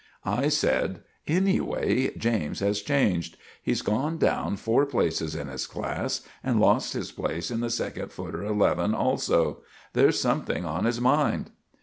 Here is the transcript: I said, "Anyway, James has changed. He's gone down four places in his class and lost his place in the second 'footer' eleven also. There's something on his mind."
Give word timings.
I 0.25 0.47
said, 0.47 1.01
"Anyway, 1.27 2.09
James 2.17 2.59
has 2.61 2.81
changed. 2.81 3.37
He's 3.61 3.83
gone 3.83 4.17
down 4.17 4.55
four 4.55 4.87
places 4.87 5.35
in 5.35 5.47
his 5.47 5.67
class 5.67 6.21
and 6.43 6.59
lost 6.59 6.93
his 6.93 7.11
place 7.11 7.51
in 7.51 7.59
the 7.59 7.69
second 7.69 8.11
'footer' 8.11 8.43
eleven 8.43 8.95
also. 8.95 9.61
There's 9.93 10.19
something 10.19 10.65
on 10.65 10.85
his 10.85 10.99
mind." 10.99 11.51